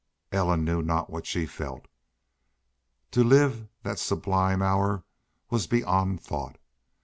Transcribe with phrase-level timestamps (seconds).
[0.31, 1.85] Ellen knew not what she felt.
[3.11, 5.03] To live that sublime hour
[5.51, 6.57] was beyond thought.